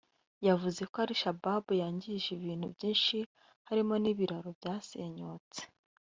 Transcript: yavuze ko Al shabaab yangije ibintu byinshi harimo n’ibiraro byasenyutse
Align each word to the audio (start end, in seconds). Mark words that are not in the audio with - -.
yavuze 0.47 0.81
ko 0.91 0.95
Al 1.03 1.11
shabaab 1.21 1.65
yangije 1.81 2.27
ibintu 2.37 2.65
byinshi 2.75 3.17
harimo 3.67 3.95
n’ibiraro 3.99 4.49
byasenyutse 4.59 5.61